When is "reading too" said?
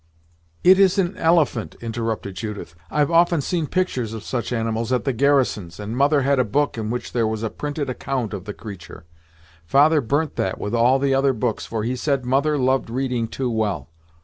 12.89-13.51